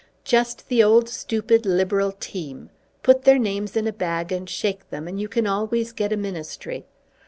[0.23, 2.71] "Just the old stupid Liberal team.
[3.03, 6.17] Put their names in a bag and shake them, and you can always get a
[6.17, 6.87] ministry.